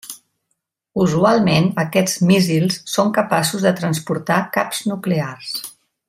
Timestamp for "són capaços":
2.95-3.67